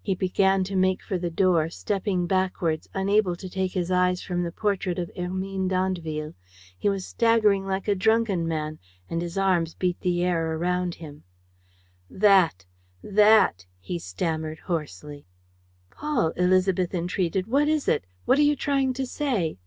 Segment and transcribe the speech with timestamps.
[0.00, 4.44] He began to make for the door, stepping backwards, unable to take his eyes from
[4.44, 6.34] the portrait of Hermine d'Andeville.
[6.78, 8.78] He was staggering like a drunken man;
[9.10, 11.24] and his arms beat the air around him.
[12.08, 12.64] "That...
[13.02, 15.26] that..." he stammered, hoarsely.
[15.90, 18.04] "Paul," Élisabeth entreated, "what is it?
[18.24, 19.58] What are you trying to say?"